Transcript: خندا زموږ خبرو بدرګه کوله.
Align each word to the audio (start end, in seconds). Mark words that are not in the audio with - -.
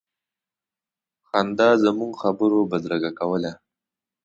خندا 1.27 1.69
زموږ 1.83 2.13
خبرو 2.21 2.59
بدرګه 2.71 3.11
کوله. 3.19 3.51